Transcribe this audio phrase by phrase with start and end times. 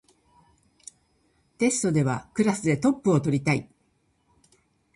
[1.59, 3.69] テストではクラスでトップを取りたい